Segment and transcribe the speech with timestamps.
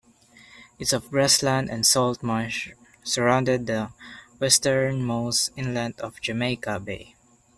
[0.79, 2.71] Its of grassland and salt marsh
[3.03, 3.91] surround the
[4.39, 7.15] westernmost inlet of Jamaica Bay.